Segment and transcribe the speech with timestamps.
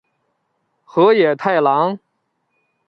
[0.83, 1.99] 河野太郎。